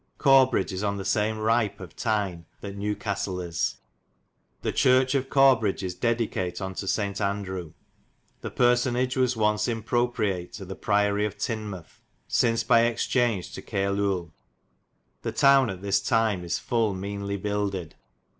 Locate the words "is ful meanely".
16.43-17.37